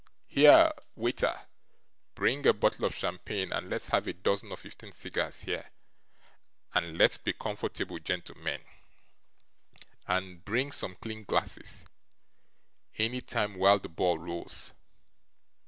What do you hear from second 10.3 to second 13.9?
bring some clean glasses any time while the